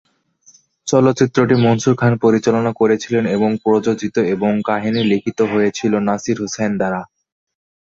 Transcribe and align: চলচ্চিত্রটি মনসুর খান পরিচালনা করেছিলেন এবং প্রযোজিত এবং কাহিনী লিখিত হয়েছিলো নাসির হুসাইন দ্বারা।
চলচ্চিত্রটি 0.87 1.55
মনসুর 1.65 1.95
খান 1.95 2.13
পরিচালনা 2.23 2.71
করেছিলেন 2.79 3.23
এবং 3.35 3.49
প্রযোজিত 3.63 4.15
এবং 4.33 4.51
কাহিনী 4.69 5.01
লিখিত 5.11 5.39
হয়েছিলো 5.51 5.97
নাসির 6.07 6.37
হুসাইন 6.41 6.71
দ্বারা। 6.79 7.01